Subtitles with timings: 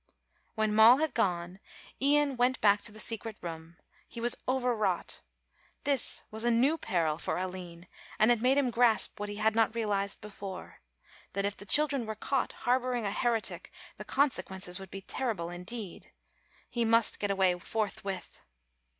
[0.55, 1.59] When Moll had gone,
[2.01, 3.77] Ian went back to the secret room.
[4.07, 5.21] He was overwrought.
[5.83, 9.53] This was a new peril for Aline and it made him grasp what he had
[9.53, 10.79] not realised before,
[11.33, 16.11] that if the children were caught harbouring a heretic the consequences would be terrible indeed.
[16.67, 18.39] He must get away forthwith.